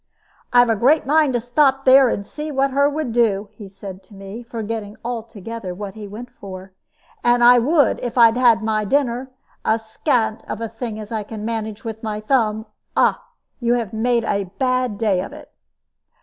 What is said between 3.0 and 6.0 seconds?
do," he said to me, forgetting altogether what